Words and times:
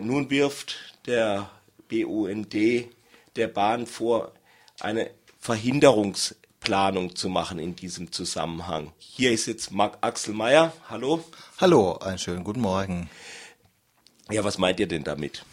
Nun 0.00 0.30
wirft 0.30 0.76
der 1.06 1.50
BUND 1.88 2.54
der 3.36 3.48
Bahn 3.48 3.86
vor, 3.86 4.32
eine 4.80 5.10
Verhinderungsplanung 5.38 7.16
zu 7.16 7.28
machen 7.28 7.58
in 7.58 7.76
diesem 7.76 8.12
Zusammenhang. 8.12 8.92
Hier 8.98 9.32
ist 9.32 9.46
jetzt 9.46 9.70
Marc 9.72 9.98
Axel 10.00 10.34
Meyer. 10.34 10.72
Hallo. 10.88 11.24
Hallo, 11.58 11.96
einen 11.98 12.18
schönen 12.18 12.44
guten 12.44 12.60
Morgen. 12.60 13.10
Ja, 14.30 14.44
was 14.44 14.58
meint 14.58 14.78
ihr 14.80 14.88
denn 14.88 15.04
damit? 15.04 15.44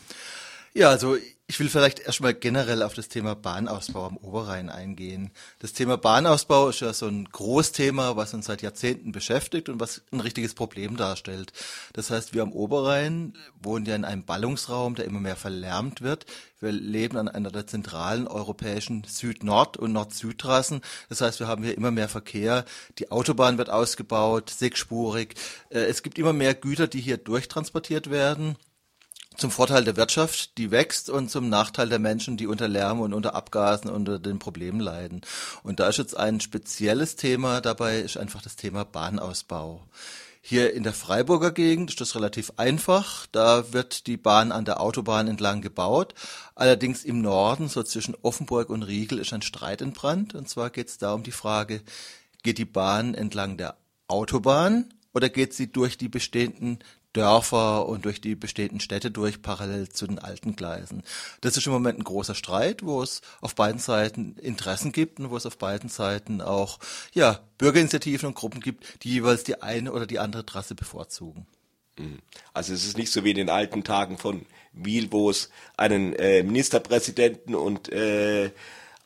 Ja, 0.73 0.89
also 0.89 1.18
ich 1.48 1.59
will 1.59 1.70
vielleicht 1.70 2.00
erstmal 2.00 2.34
generell 2.34 2.82
auf 2.82 2.96
das 2.96 3.07
Thema 3.07 3.36
Bahnausbau 3.36 4.07
am 4.07 4.18
Oberrhein 4.18 4.71
eingehen. 4.71 5.30
Das 5.59 5.73
Thema 5.73 5.95
Bahnausbau 5.95 6.70
ist 6.70 6.80
ja 6.80 6.91
so 6.91 7.05
ein 7.07 7.25
Großthema, 7.25 8.16
was 8.16 8.34
uns 8.34 8.48
seit 8.48 8.64
Jahrzehnten 8.64 9.12
beschäftigt 9.12 9.70
und 9.70 9.80
was 9.80 10.02
ein 10.12 10.21
richtiges 10.21 10.55
Problem 10.55 10.98
darstellt. 10.98 11.54
Das 11.94 12.09
heißt, 12.09 12.34
wir 12.34 12.41
am 12.41 12.52
Oberrhein 12.52 13.38
wohnen 13.62 13.86
ja 13.86 13.95
in 13.95 14.05
einem 14.05 14.26
Ballungsraum, 14.26 14.95
der 14.95 15.05
immer 15.05 15.20
mehr 15.20 15.36
verlärmt 15.36 16.02
wird. 16.02 16.26
Wir 16.59 16.71
leben 16.71 17.16
an 17.18 17.27
einer 17.27 17.52
der 17.52 17.68
zentralen 17.68 18.27
europäischen 18.27 19.04
Süd-Nord- 19.04 19.77
und 19.77 19.93
Nord-Süd-Trassen. 19.93 20.82
Das 21.09 21.21
heißt, 21.21 21.40
wir 21.40 21.48
haben 21.48 21.63
hier 21.63 21.77
immer 21.77 21.91
mehr 21.91 22.09
Verkehr. 22.09 22.66
Die 22.98 23.12
Autobahn 23.12 23.59
wird 23.59 23.70
ausgebaut, 23.70 24.49
sechsspurig. 24.49 25.35
Äh, 25.70 25.82
es 25.82 26.02
gibt 26.02 26.18
immer 26.18 26.34
mehr 26.34 26.55
Güter, 26.55 26.88
die 26.88 27.02
hier 27.02 27.18
durchtransportiert 27.18 28.09
werden 28.09 28.57
zum 29.38 29.52
Vorteil 29.52 29.84
der 29.84 29.98
Wirtschaft, 29.98 30.57
die 30.57 30.71
wächst, 30.71 31.09
und 31.09 31.30
zum 31.30 31.49
Nachteil 31.49 31.89
der 31.89 31.99
Menschen, 31.99 32.38
die 32.38 32.48
unter 32.48 32.67
Lärm 32.67 32.99
und 32.99 33.13
unter 33.13 33.35
Abgasen 33.35 33.89
und 33.89 34.09
unter 34.09 34.20
den 34.20 34.39
Problemen 34.39 34.80
leiden. 34.80 35.21
Und 35.63 35.80
da 35.80 35.88
ist 35.88 35.98
jetzt 35.98 36.17
ein 36.17 36.39
spezielles 36.39 37.16
Thema 37.16 37.62
dabei, 37.62 37.99
ist 37.99 38.17
einfach 38.17 38.41
das 38.41 38.55
Thema 38.55 38.85
Bahnausbau. 38.85 39.81
Hier 40.48 40.73
in 40.76 40.84
der 40.84 40.93
Freiburger 40.93 41.52
Gegend 41.52 41.90
ist 41.90 42.02
das 42.02 42.13
relativ 42.13 42.53
einfach. 42.57 43.26
Da 43.31 43.73
wird 43.73 44.05
die 44.05 44.16
Bahn 44.16 44.52
an 44.52 44.63
der 44.63 44.79
Autobahn 44.79 45.27
entlang 45.27 45.62
gebaut. 45.62 46.13
Allerdings 46.54 47.04
im 47.04 47.20
Norden, 47.21 47.67
so 47.67 47.81
zwischen 47.81 48.15
Offenburg 48.21 48.70
und 48.70 48.84
Riegel, 48.84 49.17
ist 49.17 49.34
ein 49.34 49.41
Streit 49.41 49.82
entbrannt. 49.82 50.35
Und 50.35 50.48
zwar 50.48 50.70
geht 50.70 50.90
es 50.90 50.99
da 50.99 51.13
um 51.15 51.23
die 51.23 51.32
Frage, 51.32 51.82
geht 52.43 52.60
die 52.60 52.65
Bahn 52.65 53.15
entlang 53.15 53.57
der 53.57 53.76
Autobahn 54.07 54.93
oder 55.15 55.29
geht 55.29 55.55
sie 55.55 55.71
durch 55.71 55.98
die 55.98 56.10
bestehenden 56.10 56.77
Dörfer 57.16 57.88
und 57.88 58.05
durch 58.05 58.20
die 58.20 58.35
bestehenden 58.35 58.80
Städte 58.80 59.10
durch, 59.10 59.41
parallel 59.41 59.90
zu 59.90 60.05
den 60.05 60.20
alten 60.20 60.55
Gleisen. 60.55 61.04
Das 61.41 61.55
ist 61.55 61.66
im 61.66 61.74
Moment 61.74 61.99
ein 61.99 62.04
großer 62.04 62.35
Streit, 62.35 62.84
wo 62.84 63.02
es 63.02 63.22
auf 63.41 63.55
beiden 63.55 63.80
Seiten 63.80 64.35
Interessen 64.41 64.91
gibt 64.91 65.19
und 65.19 65.31
wo 65.31 65.38
es 65.38 65.46
auf 65.46 65.57
beiden 65.57 65.90
Seiten 65.90 66.41
auch 66.41 66.80
ja, 67.13 67.40
Bürgerinitiativen 67.57 68.28
und 68.28 68.35
Gruppen 68.35 68.59
gibt, 68.59 69.03
die 69.03 69.12
jeweils 69.12 69.44
die 69.44 69.62
eine 69.62 69.94
oder 69.94 70.06
die 70.06 70.19
andere 70.19 70.46
Trasse 70.46 70.75
bevorzugen. 70.75 71.47
Mhm. 71.97 72.19
Also 72.53 72.74
es 72.74 72.85
ist 72.85 72.97
nicht 72.97 73.12
so 73.12 73.24
wie 73.24 73.31
in 73.31 73.38
den 73.38 73.50
alten 73.50 73.84
Tagen 73.84 74.18
von 74.18 74.46
Wiel, 74.74 75.12
wo 75.12 75.29
es 75.29 75.50
einen 75.78 76.13
äh, 76.13 76.44
Ministerpräsidenten 76.44 77.56
und 77.56 77.90
äh, 77.94 78.52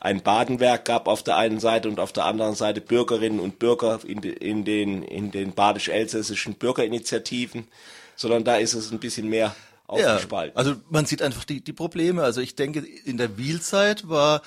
ein 0.00 0.22
Badenwerk 0.22 0.84
gab 0.84 1.06
auf 1.06 1.22
der 1.22 1.36
einen 1.36 1.60
Seite 1.60 1.88
und 1.88 2.00
auf 2.00 2.12
der 2.12 2.24
anderen 2.24 2.54
Seite 2.54 2.80
Bürgerinnen 2.80 3.38
und 3.38 3.58
Bürger 3.58 4.00
in, 4.04 4.20
de, 4.20 4.32
in 4.32 4.64
den, 4.64 5.02
in 5.02 5.30
den 5.30 5.52
badisch-elsässischen 5.52 6.54
Bürgerinitiativen 6.54 7.68
sondern 8.20 8.44
da 8.44 8.56
ist 8.56 8.74
es 8.74 8.92
ein 8.92 8.98
bisschen 8.98 9.28
mehr 9.28 9.56
aufgespalten. 9.86 10.54
Ja, 10.54 10.58
also 10.58 10.76
man 10.90 11.06
sieht 11.06 11.22
einfach 11.22 11.44
die, 11.44 11.62
die 11.62 11.72
Probleme. 11.72 12.22
Also 12.22 12.42
ich 12.42 12.54
denke, 12.54 12.80
in 12.80 13.16
der 13.16 13.38
Wielzeit 13.38 14.08
war 14.10 14.42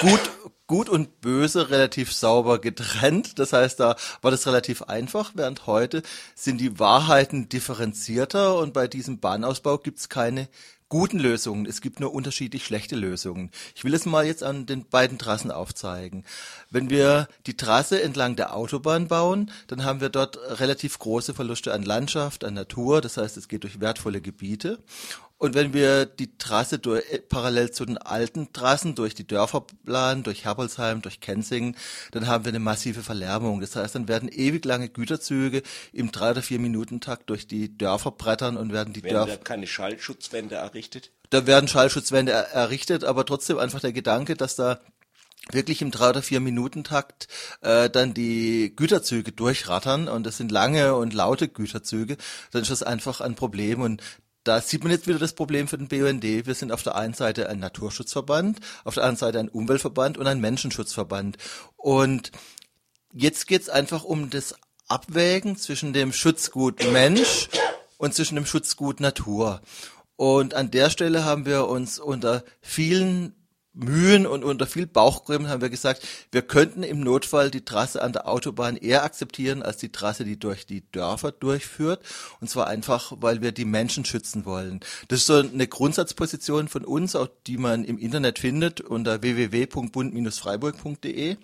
gut, 0.00 0.20
gut 0.66 0.88
und 0.88 1.20
böse 1.20 1.68
relativ 1.68 2.10
sauber 2.12 2.58
getrennt. 2.58 3.38
Das 3.38 3.52
heißt, 3.52 3.78
da 3.80 3.96
war 4.22 4.30
das 4.30 4.46
relativ 4.46 4.82
einfach, 4.82 5.32
während 5.34 5.66
heute 5.66 6.02
sind 6.34 6.58
die 6.58 6.78
Wahrheiten 6.78 7.50
differenzierter 7.50 8.56
und 8.56 8.72
bei 8.72 8.88
diesem 8.88 9.20
Bahnausbau 9.20 9.76
gibt's 9.76 10.08
keine 10.08 10.48
guten 10.88 11.18
Lösungen. 11.18 11.66
Es 11.66 11.80
gibt 11.80 12.00
nur 12.00 12.14
unterschiedlich 12.14 12.64
schlechte 12.64 12.96
Lösungen. 12.96 13.50
Ich 13.74 13.84
will 13.84 13.94
es 13.94 14.06
mal 14.06 14.24
jetzt 14.24 14.42
an 14.42 14.66
den 14.66 14.86
beiden 14.86 15.18
Trassen 15.18 15.50
aufzeigen. 15.50 16.24
Wenn 16.70 16.90
wir 16.90 17.28
die 17.46 17.56
Trasse 17.56 18.02
entlang 18.02 18.36
der 18.36 18.54
Autobahn 18.54 19.08
bauen, 19.08 19.50
dann 19.66 19.84
haben 19.84 20.00
wir 20.00 20.08
dort 20.08 20.38
relativ 20.60 20.98
große 20.98 21.34
Verluste 21.34 21.72
an 21.72 21.82
Landschaft, 21.82 22.44
an 22.44 22.54
Natur. 22.54 23.00
Das 23.00 23.16
heißt, 23.16 23.36
es 23.36 23.48
geht 23.48 23.64
durch 23.64 23.80
wertvolle 23.80 24.20
Gebiete. 24.20 24.78
Und 25.38 25.54
wenn 25.54 25.72
wir 25.72 26.04
die 26.04 26.36
Trasse 26.36 26.80
durch, 26.80 27.04
äh, 27.12 27.20
parallel 27.20 27.70
zu 27.70 27.86
den 27.86 27.96
alten 27.96 28.52
Trassen 28.52 28.96
durch 28.96 29.14
die 29.14 29.26
Dörfer 29.26 29.64
planen, 29.84 30.24
durch 30.24 30.44
Herbolzheim, 30.44 31.00
durch 31.00 31.20
Kenzingen, 31.20 31.76
dann 32.10 32.26
haben 32.26 32.44
wir 32.44 32.50
eine 32.50 32.58
massive 32.58 33.04
Verlärmung. 33.04 33.60
Das 33.60 33.76
heißt, 33.76 33.94
dann 33.94 34.08
werden 34.08 34.28
ewig 34.28 34.64
lange 34.64 34.88
Güterzüge 34.88 35.62
im 35.92 36.10
drei 36.10 36.32
oder 36.32 36.42
vier 36.42 36.58
Minuten 36.58 37.00
Takt 37.00 37.30
durch 37.30 37.46
die 37.46 37.76
Dörfer 37.78 38.10
brettern 38.10 38.56
und 38.56 38.72
werden 38.72 38.92
die 38.92 39.00
Dörfer. 39.00 39.28
Werden 39.28 39.38
da 39.38 39.44
keine 39.44 39.66
Schallschutzwände 39.68 40.56
errichtet? 40.56 41.12
Da 41.30 41.46
werden 41.46 41.68
Schallschutzwände 41.68 42.32
er 42.32 42.50
errichtet, 42.50 43.04
aber 43.04 43.24
trotzdem 43.24 43.58
einfach 43.58 43.80
der 43.80 43.92
Gedanke, 43.92 44.34
dass 44.34 44.56
da 44.56 44.80
wirklich 45.52 45.82
im 45.82 45.92
drei 45.92 46.10
oder 46.10 46.22
vier 46.22 46.40
Minuten 46.40 46.82
Takt 46.82 47.28
äh, 47.60 47.88
dann 47.88 48.12
die 48.12 48.72
Güterzüge 48.74 49.32
durchrattern 49.32 50.08
und 50.08 50.26
das 50.26 50.36
sind 50.36 50.50
lange 50.50 50.94
und 50.94 51.14
laute 51.14 51.48
Güterzüge, 51.48 52.16
dann 52.50 52.62
ist 52.62 52.70
das 52.70 52.82
einfach 52.82 53.20
ein 53.20 53.34
Problem 53.34 53.80
und 53.80 54.02
da 54.48 54.62
sieht 54.62 54.82
man 54.82 54.90
jetzt 54.90 55.06
wieder 55.06 55.18
das 55.18 55.34
Problem 55.34 55.68
für 55.68 55.76
den 55.76 55.88
BUND. 55.88 56.22
Wir 56.22 56.54
sind 56.54 56.72
auf 56.72 56.82
der 56.82 56.96
einen 56.96 57.12
Seite 57.12 57.50
ein 57.50 57.58
Naturschutzverband, 57.58 58.60
auf 58.84 58.94
der 58.94 59.04
anderen 59.04 59.18
Seite 59.18 59.38
ein 59.40 59.50
Umweltverband 59.50 60.16
und 60.16 60.26
ein 60.26 60.40
Menschenschutzverband. 60.40 61.36
Und 61.76 62.32
jetzt 63.12 63.46
geht 63.46 63.60
es 63.60 63.68
einfach 63.68 64.04
um 64.04 64.30
das 64.30 64.54
Abwägen 64.88 65.58
zwischen 65.58 65.92
dem 65.92 66.14
Schutzgut 66.14 66.82
Mensch 66.92 67.50
und 67.98 68.14
zwischen 68.14 68.36
dem 68.36 68.46
Schutzgut 68.46 69.00
Natur. 69.00 69.60
Und 70.16 70.54
an 70.54 70.70
der 70.70 70.88
Stelle 70.88 71.26
haben 71.26 71.44
wir 71.44 71.68
uns 71.68 71.98
unter 71.98 72.42
vielen 72.62 73.34
Mühen 73.78 74.26
und 74.26 74.42
unter 74.42 74.66
viel 74.66 74.86
Bauchgrimmen 74.86 75.48
haben 75.48 75.62
wir 75.62 75.70
gesagt, 75.70 76.02
wir 76.32 76.42
könnten 76.42 76.82
im 76.82 77.00
Notfall 77.00 77.50
die 77.50 77.64
Trasse 77.64 78.02
an 78.02 78.12
der 78.12 78.28
Autobahn 78.28 78.76
eher 78.76 79.04
akzeptieren 79.04 79.62
als 79.62 79.76
die 79.76 79.92
Trasse, 79.92 80.24
die 80.24 80.36
durch 80.38 80.66
die 80.66 80.82
Dörfer 80.90 81.30
durchführt. 81.30 82.04
Und 82.40 82.50
zwar 82.50 82.66
einfach, 82.66 83.12
weil 83.20 83.40
wir 83.40 83.52
die 83.52 83.64
Menschen 83.64 84.04
schützen 84.04 84.44
wollen. 84.44 84.80
Das 85.06 85.20
ist 85.20 85.26
so 85.26 85.36
eine 85.36 85.68
Grundsatzposition 85.68 86.66
von 86.68 86.84
uns, 86.84 87.14
auch 87.14 87.28
die 87.46 87.56
man 87.56 87.84
im 87.84 87.98
Internet 87.98 88.40
findet 88.40 88.80
unter 88.80 89.22
www.bund-freiburg.de. 89.22 91.36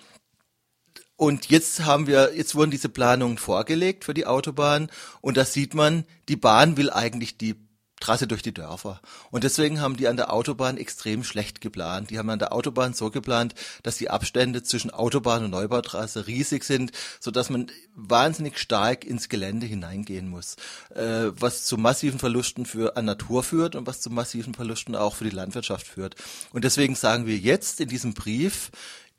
Und 1.16 1.46
jetzt 1.46 1.84
haben 1.84 2.08
wir, 2.08 2.36
jetzt 2.36 2.56
wurden 2.56 2.72
diese 2.72 2.88
Planungen 2.88 3.38
vorgelegt 3.38 4.04
für 4.04 4.14
die 4.14 4.26
Autobahn 4.26 4.90
und 5.20 5.36
da 5.36 5.44
sieht 5.44 5.74
man, 5.74 6.04
die 6.28 6.36
Bahn 6.36 6.76
will 6.76 6.90
eigentlich 6.90 7.38
die 7.38 7.54
Trasse 8.04 8.26
durch 8.26 8.42
die 8.42 8.52
Dörfer. 8.52 9.00
Und 9.30 9.44
deswegen 9.44 9.80
haben 9.80 9.96
die 9.96 10.08
an 10.08 10.18
der 10.18 10.30
Autobahn 10.30 10.76
extrem 10.76 11.24
schlecht 11.24 11.62
geplant. 11.62 12.10
Die 12.10 12.18
haben 12.18 12.28
an 12.28 12.38
der 12.38 12.52
Autobahn 12.52 12.92
so 12.92 13.10
geplant, 13.10 13.54
dass 13.82 13.96
die 13.96 14.10
Abstände 14.10 14.62
zwischen 14.62 14.90
Autobahn 14.90 15.44
und 15.44 15.50
Neubautrasse 15.50 16.26
riesig 16.26 16.64
sind, 16.64 16.92
so 17.18 17.30
man 17.48 17.68
wahnsinnig 17.94 18.58
stark 18.58 19.06
ins 19.06 19.30
Gelände 19.30 19.64
hineingehen 19.64 20.28
muss, 20.28 20.56
äh, 20.94 21.30
was 21.38 21.64
zu 21.64 21.78
massiven 21.78 22.18
Verlusten 22.18 22.66
für 22.66 22.98
an 22.98 23.06
Natur 23.06 23.42
führt 23.42 23.74
und 23.74 23.86
was 23.86 24.02
zu 24.02 24.10
massiven 24.10 24.52
Verlusten 24.52 24.96
auch 24.96 25.14
für 25.14 25.24
die 25.24 25.34
Landwirtschaft 25.34 25.86
führt. 25.86 26.14
Und 26.52 26.64
deswegen 26.64 26.96
sagen 26.96 27.26
wir 27.26 27.38
jetzt 27.38 27.80
in 27.80 27.88
diesem 27.88 28.12
Brief, 28.12 28.70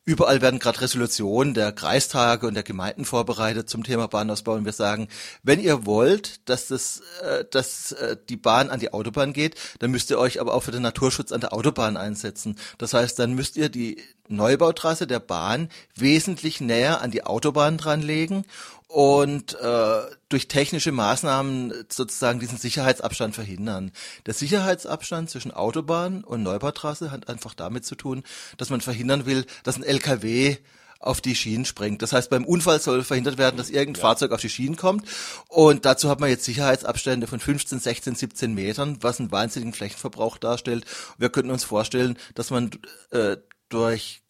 Überall 0.07 0.39
werden 0.43 0.59
gerade 0.59 0.81
Resolutionen 0.81 1.55
der 1.55 1.71
Kreistage 1.71 2.45
und 2.45 2.53
der 2.53 2.61
Gemeinden 2.61 3.05
vorbereitet 3.05 3.67
zum 3.67 3.83
Thema 3.83 4.07
Bahnausbau 4.07 4.53
und 4.53 4.63
wir 4.63 4.71
sagen, 4.71 5.07
wenn 5.41 5.59
ihr 5.59 5.87
wollt, 5.87 6.47
dass 6.47 6.67
das, 6.67 7.01
äh, 7.23 7.43
dass 7.49 7.91
äh, 7.93 8.15
die 8.29 8.37
Bahn 8.37 8.69
an 8.69 8.79
die 8.79 8.93
Autobahn 8.93 9.33
geht, 9.33 9.55
dann 9.79 9.89
müsst 9.89 10.11
ihr 10.11 10.19
euch 10.19 10.39
aber 10.39 10.53
auch 10.53 10.61
für 10.61 10.71
den 10.71 10.83
Naturschutz 10.83 11.31
an 11.31 11.41
der 11.41 11.53
Autobahn 11.53 11.97
einsetzen. 11.97 12.55
Das 12.77 12.93
heißt, 12.93 13.17
dann 13.17 13.33
müsst 13.33 13.57
ihr 13.57 13.69
die 13.69 13.97
Neubautrasse 14.27 15.07
der 15.07 15.19
Bahn 15.19 15.69
wesentlich 15.95 16.61
näher 16.61 17.01
an 17.01 17.09
die 17.09 17.23
Autobahn 17.23 17.77
dranlegen 17.79 18.45
und 18.95 19.59
äh, 19.59 20.03
durch 20.29 20.47
technische 20.47 20.93
Maßnahmen 20.93 21.73
sozusagen 21.89 22.39
diesen 22.39 22.57
Sicherheitsabstand 22.57 23.35
verhindern. 23.35 23.91
Der 24.25 24.33
Sicherheitsabstand 24.33 25.29
zwischen 25.29 25.51
Autobahn 25.51 26.23
und 26.23 26.43
Neubautrasse 26.43 27.11
hat 27.11 27.27
einfach 27.27 27.53
damit 27.55 27.83
zu 27.85 27.95
tun, 27.95 28.23
dass 28.55 28.69
man 28.69 28.79
verhindern 28.79 29.25
will, 29.25 29.45
dass 29.63 29.75
ein 29.75 29.83
LKW 29.83 30.55
auf 31.01 31.19
die 31.19 31.35
Schienen 31.35 31.65
springt. 31.65 32.03
Das 32.03 32.13
heißt, 32.13 32.29
beim 32.29 32.45
Unfall 32.45 32.79
soll 32.79 33.03
verhindert 33.03 33.37
werden, 33.37 33.57
dass 33.57 33.69
irgendein 33.69 34.01
ja. 34.01 34.07
Fahrzeug 34.07 34.31
auf 34.31 34.39
die 34.39 34.47
Schienen 34.47 34.77
kommt. 34.77 35.05
Und 35.49 35.83
dazu 35.83 36.09
hat 36.09 36.21
man 36.21 36.29
jetzt 36.29 36.45
Sicherheitsabstände 36.45 37.27
von 37.27 37.41
15, 37.41 37.81
16, 37.81 38.15
17 38.15 38.53
Metern, 38.53 38.99
was 39.01 39.19
einen 39.19 39.29
wahnsinnigen 39.29 39.73
Flächenverbrauch 39.73 40.37
darstellt. 40.37 40.85
Wir 41.17 41.27
könnten 41.27 41.51
uns 41.51 41.65
vorstellen, 41.65 42.17
dass 42.33 42.49
man 42.49 42.71
äh, 43.11 43.35
durch 43.67 44.21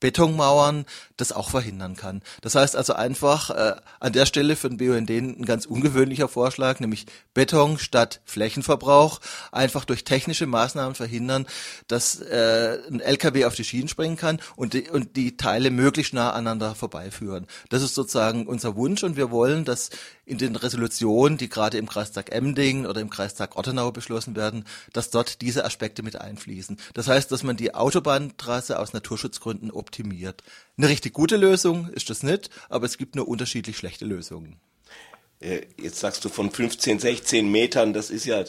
Betonmauern 0.00 0.84
das 1.16 1.32
auch 1.32 1.50
verhindern 1.50 1.96
kann. 1.96 2.22
Das 2.42 2.54
heißt 2.54 2.76
also 2.76 2.92
einfach 2.92 3.50
äh, 3.50 3.76
an 3.98 4.12
der 4.12 4.26
Stelle 4.26 4.56
für 4.56 4.68
den 4.68 4.76
BUND 4.76 5.10
ein 5.10 5.44
ganz 5.44 5.64
ungewöhnlicher 5.64 6.28
Vorschlag, 6.28 6.80
nämlich 6.80 7.06
Beton 7.32 7.78
statt 7.78 8.20
Flächenverbrauch, 8.24 9.20
einfach 9.52 9.84
durch 9.86 10.04
technische 10.04 10.46
Maßnahmen 10.46 10.94
verhindern, 10.94 11.46
dass 11.88 12.20
äh, 12.20 12.78
ein 12.90 13.00
LKW 13.00 13.46
auf 13.46 13.54
die 13.54 13.64
Schienen 13.64 13.88
springen 13.88 14.16
kann 14.16 14.40
und 14.54 14.74
die, 14.74 14.90
und 14.90 15.16
die 15.16 15.36
Teile 15.36 15.70
möglichst 15.70 16.12
nah 16.12 16.32
aneinander 16.32 16.74
vorbeiführen. 16.74 17.46
Das 17.70 17.82
ist 17.82 17.94
sozusagen 17.94 18.46
unser 18.46 18.76
Wunsch 18.76 19.02
und 19.02 19.16
wir 19.16 19.30
wollen, 19.30 19.64
dass 19.64 19.90
in 20.26 20.38
den 20.38 20.56
Resolutionen, 20.56 21.38
die 21.38 21.48
gerade 21.48 21.78
im 21.78 21.88
Kreistag 21.88 22.32
Emding 22.32 22.84
oder 22.84 23.00
im 23.00 23.10
Kreistag 23.10 23.56
Ottenau 23.56 23.92
beschlossen 23.92 24.34
werden, 24.34 24.64
dass 24.92 25.10
dort 25.10 25.40
diese 25.40 25.64
Aspekte 25.64 26.02
mit 26.02 26.20
einfließen. 26.20 26.78
Das 26.94 27.06
heißt, 27.06 27.30
dass 27.30 27.44
man 27.44 27.56
die 27.56 27.74
Autobahntrasse 27.74 28.78
aus 28.78 28.92
Naturschutzgründen 28.92 29.70
optimiert. 29.86 30.42
Eine 30.76 30.88
richtig 30.88 31.12
gute 31.12 31.36
Lösung 31.36 31.88
ist 31.90 32.10
das 32.10 32.22
nicht, 32.22 32.50
aber 32.68 32.86
es 32.86 32.98
gibt 32.98 33.14
nur 33.14 33.28
unterschiedlich 33.28 33.76
schlechte 33.76 34.04
Lösungen. 34.04 34.60
Äh, 35.40 35.62
jetzt 35.80 36.00
sagst 36.00 36.24
du 36.24 36.28
von 36.28 36.50
15, 36.50 36.98
16 36.98 37.50
Metern, 37.50 37.92
das 37.92 38.10
ist 38.10 38.26
ja, 38.26 38.44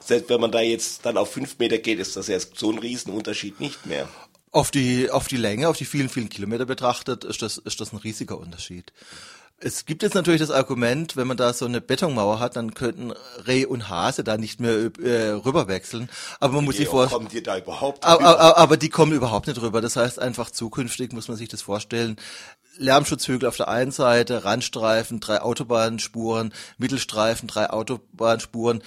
selbst 0.00 0.28
wenn 0.28 0.40
man 0.40 0.52
da 0.52 0.60
jetzt 0.60 1.06
dann 1.06 1.16
auf 1.16 1.32
5 1.32 1.58
Meter 1.58 1.78
geht, 1.78 1.98
ist 1.98 2.16
das 2.16 2.28
ja 2.28 2.38
so 2.38 2.70
ein 2.70 2.78
Riesenunterschied 2.78 3.60
nicht 3.60 3.86
mehr. 3.86 4.08
Auf 4.50 4.70
die, 4.70 5.10
auf 5.10 5.26
die 5.26 5.36
Länge, 5.36 5.68
auf 5.68 5.76
die 5.76 5.84
vielen, 5.84 6.08
vielen 6.08 6.28
Kilometer 6.28 6.66
betrachtet, 6.66 7.24
ist 7.24 7.42
das, 7.42 7.58
ist 7.58 7.80
das 7.80 7.92
ein 7.92 7.98
riesiger 7.98 8.38
Unterschied. 8.38 8.92
Es 9.58 9.86
gibt 9.86 10.02
jetzt 10.02 10.14
natürlich 10.14 10.40
das 10.40 10.50
Argument, 10.50 11.16
wenn 11.16 11.26
man 11.26 11.36
da 11.36 11.52
so 11.52 11.64
eine 11.64 11.80
Betonmauer 11.80 12.38
hat, 12.40 12.56
dann 12.56 12.74
könnten 12.74 13.12
Reh 13.46 13.64
und 13.64 13.88
Hase 13.88 14.22
da 14.22 14.36
nicht 14.36 14.60
mehr 14.60 14.90
äh, 15.00 15.30
rüberwechseln. 15.30 16.10
Aber 16.40 16.54
man 16.54 16.64
muss 16.64 16.76
sich 16.76 16.88
vorstellen. 16.88 17.22
Kommen 17.22 17.30
die 17.30 17.42
da 17.42 17.56
überhaupt 17.56 18.04
aber, 18.04 18.38
aber, 18.38 18.58
aber 18.58 18.76
die 18.76 18.90
kommen 18.90 19.12
überhaupt 19.12 19.46
nicht 19.46 19.60
rüber. 19.62 19.80
Das 19.80 19.96
heißt 19.96 20.18
einfach 20.18 20.50
zukünftig 20.50 21.12
muss 21.12 21.28
man 21.28 21.36
sich 21.36 21.48
das 21.48 21.62
vorstellen. 21.62 22.16
Lärmschutzhügel 22.76 23.48
auf 23.48 23.56
der 23.56 23.68
einen 23.68 23.92
Seite, 23.92 24.44
Randstreifen, 24.44 25.20
drei 25.20 25.40
Autobahnspuren, 25.40 26.52
Mittelstreifen, 26.76 27.48
drei 27.48 27.70
Autobahnspuren, 27.70 28.82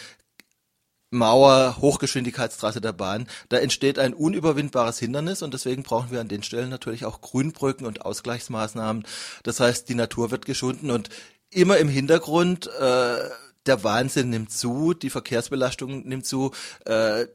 Mauer, 1.10 1.78
Hochgeschwindigkeitstrasse 1.80 2.82
der 2.82 2.92
Bahn, 2.92 3.28
da 3.50 3.58
entsteht 3.58 3.98
ein 3.98 4.14
unüberwindbares 4.14 5.00
Hindernis 5.00 5.42
und 5.42 5.54
deswegen 5.54 5.84
brauchen 5.84 6.12
wir 6.12 6.20
an 6.20 6.28
den 6.28 6.44
Stellen 6.44 6.70
natürlich 6.70 7.06
auch 7.06 7.22
Grünbrücken 7.22 7.86
und 7.88 8.06
Ausgleichsmaßnahmen. 8.06 9.06
Das 9.44 9.60
heißt, 9.60 9.88
die 9.88 9.96
Natur 9.96 10.32
wird 10.32 10.46
geschunden 10.46 10.92
und 10.92 11.10
immer 11.50 11.78
im 11.78 11.88
Hintergrund, 11.88 12.68
äh, 12.68 13.30
der 13.66 13.84
Wahnsinn 13.84 14.30
nimmt 14.30 14.52
zu, 14.52 14.94
die 14.94 15.10
Verkehrsbelastung 15.10 16.08
nimmt 16.08 16.26
zu, 16.26 16.52
äh, 16.86 17.28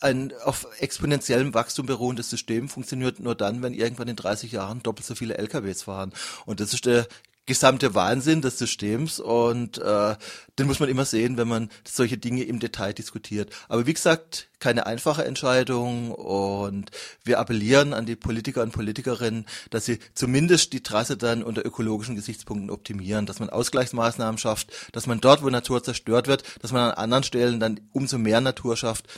ein 0.00 0.32
auf 0.44 0.66
exponentiellem 0.78 1.52
Wachstum 1.52 1.86
beruhendes 1.86 2.30
System 2.30 2.68
funktioniert 2.68 3.20
nur 3.20 3.34
dann, 3.34 3.62
wenn 3.62 3.74
irgendwann 3.74 4.08
in 4.08 4.16
30 4.16 4.50
Jahren 4.50 4.82
doppelt 4.82 5.06
so 5.06 5.14
viele 5.14 5.36
LKWs 5.36 5.82
fahren. 5.82 6.12
Und 6.46 6.60
das 6.60 6.72
ist 6.72 6.86
der 6.86 7.06
gesamte 7.50 7.96
Wahnsinn 7.96 8.42
des 8.42 8.58
Systems 8.58 9.18
und 9.18 9.78
äh, 9.78 10.14
den 10.56 10.68
muss 10.68 10.78
man 10.78 10.88
immer 10.88 11.04
sehen, 11.04 11.36
wenn 11.36 11.48
man 11.48 11.68
solche 11.84 12.16
Dinge 12.16 12.44
im 12.44 12.60
Detail 12.60 12.92
diskutiert. 12.92 13.52
Aber 13.68 13.88
wie 13.88 13.92
gesagt, 13.92 14.48
keine 14.60 14.86
einfache 14.86 15.24
Entscheidung 15.24 16.12
und 16.12 16.92
wir 17.24 17.40
appellieren 17.40 17.92
an 17.92 18.06
die 18.06 18.14
Politiker 18.14 18.62
und 18.62 18.70
Politikerinnen, 18.70 19.46
dass 19.70 19.84
sie 19.84 19.98
zumindest 20.14 20.72
die 20.72 20.84
Trasse 20.84 21.16
dann 21.16 21.42
unter 21.42 21.66
ökologischen 21.66 22.14
Gesichtspunkten 22.14 22.70
optimieren, 22.70 23.26
dass 23.26 23.40
man 23.40 23.50
Ausgleichsmaßnahmen 23.50 24.38
schafft, 24.38 24.70
dass 24.92 25.08
man 25.08 25.20
dort, 25.20 25.42
wo 25.42 25.50
Natur 25.50 25.82
zerstört 25.82 26.28
wird, 26.28 26.44
dass 26.62 26.70
man 26.70 26.82
an 26.82 26.92
anderen 26.92 27.24
Stellen 27.24 27.58
dann 27.58 27.80
umso 27.92 28.16
mehr 28.16 28.40
Natur 28.40 28.76
schafft. 28.76 29.08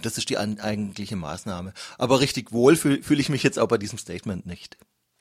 Das 0.00 0.16
ist 0.16 0.30
die 0.30 0.38
eigentliche 0.38 1.16
Maßnahme. 1.16 1.72
Aber 1.98 2.20
richtig 2.20 2.52
wohl 2.52 2.76
fühle 2.76 3.02
fühl 3.02 3.18
ich 3.18 3.30
mich 3.30 3.42
jetzt 3.42 3.58
auch 3.58 3.66
bei 3.66 3.78
diesem 3.78 3.98
Statement 3.98 4.46
nicht. 4.46 4.78